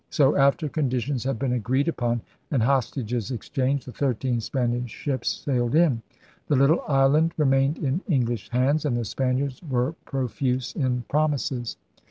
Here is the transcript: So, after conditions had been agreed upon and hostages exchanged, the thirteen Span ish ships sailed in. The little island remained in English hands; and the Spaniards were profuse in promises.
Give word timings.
So, 0.09 0.35
after 0.35 0.67
conditions 0.67 1.23
had 1.25 1.37
been 1.37 1.53
agreed 1.53 1.87
upon 1.87 2.21
and 2.49 2.63
hostages 2.63 3.29
exchanged, 3.29 3.85
the 3.85 3.91
thirteen 3.91 4.41
Span 4.41 4.73
ish 4.73 4.89
ships 4.91 5.29
sailed 5.29 5.75
in. 5.75 6.01
The 6.47 6.55
little 6.55 6.81
island 6.87 7.33
remained 7.37 7.77
in 7.77 8.01
English 8.09 8.49
hands; 8.49 8.83
and 8.83 8.97
the 8.97 9.05
Spaniards 9.05 9.61
were 9.61 9.93
profuse 10.05 10.73
in 10.75 11.03
promises. 11.07 11.77